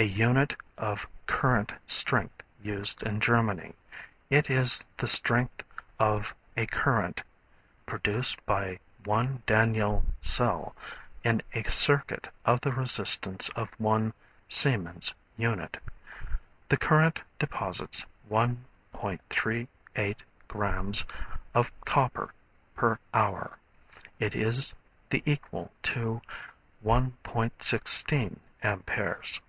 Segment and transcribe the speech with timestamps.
[0.00, 3.74] A unit of current strength used in Germany.
[4.30, 5.64] It is the strength
[5.98, 7.24] of a current
[7.84, 10.76] produced by one Daniell cell
[11.24, 14.14] in a circuit of the resistance of one
[14.46, 15.82] Siemens' unit.
[16.68, 20.16] The current deposits 1.38
[20.46, 21.04] grams
[21.56, 22.32] of copper
[22.76, 23.58] per hour.
[24.20, 24.76] It is
[25.10, 26.22] equal to
[26.84, 29.40] 1.16 amperes.